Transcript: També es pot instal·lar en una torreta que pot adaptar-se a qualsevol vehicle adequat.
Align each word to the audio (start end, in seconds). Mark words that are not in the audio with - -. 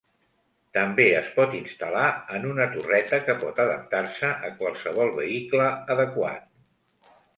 També 0.77 1.03
es 1.17 1.27
pot 1.35 1.51
instal·lar 1.57 2.07
en 2.37 2.47
una 2.53 2.67
torreta 2.77 3.19
que 3.27 3.35
pot 3.43 3.61
adaptar-se 3.67 4.33
a 4.49 4.51
qualsevol 4.63 5.13
vehicle 5.21 5.69
adequat. 5.99 7.13